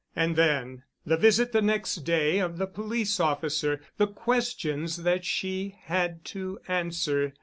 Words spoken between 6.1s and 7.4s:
to answer.